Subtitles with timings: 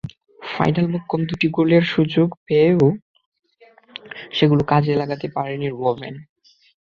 [0.41, 2.85] ফাইনালে মোক্ষম দুটি গোলের সুযোগ পেয়েও
[4.33, 6.15] সেগুলো কাজে লাগাতে পারেননি রোবেন।